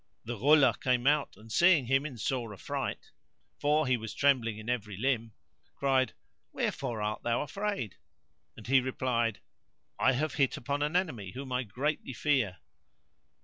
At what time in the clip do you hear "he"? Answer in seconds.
3.85-3.97, 8.65-8.81